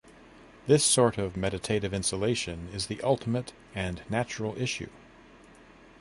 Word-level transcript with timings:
This 0.65 0.83
sort 0.83 1.19
of 1.19 1.37
meditative 1.37 1.93
insulation 1.93 2.69
is 2.73 2.87
the 2.87 2.99
ultimate 3.03 3.53
and 3.75 4.01
natural 4.09 4.59
issue. 4.59 4.89